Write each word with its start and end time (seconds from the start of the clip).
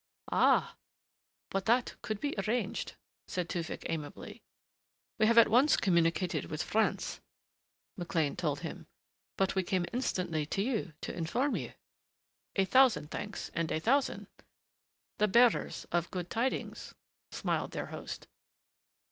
"Ah!... 0.31 0.77
But 1.51 1.65
that 1.65 1.93
could 2.01 2.19
be 2.19 2.33
arranged," 2.47 2.95
said 3.27 3.47
Tewfick 3.47 3.83
amiably. 3.87 4.41
"We 5.19 5.27
have 5.27 5.37
at 5.37 5.47
once 5.47 5.77
communicated 5.77 6.45
with 6.45 6.63
France," 6.63 7.19
McLean 7.95 8.35
told 8.35 8.61
him, 8.61 8.87
"but 9.37 9.53
we 9.53 9.61
came 9.61 9.85
instantly 9.93 10.47
to 10.47 10.63
you, 10.63 10.93
to, 11.01 11.15
inform 11.15 11.55
you" 11.55 11.73
"A 12.55 12.65
thousand 12.65 13.11
thanks 13.11 13.51
and 13.53 13.71
a 13.71 13.79
thousand! 13.79 14.25
The 15.19 15.27
bearers 15.27 15.85
of 15.91 16.09
good 16.09 16.31
tidings," 16.31 16.95
smiled 17.31 17.69
their 17.69 17.85
host. 17.93 18.27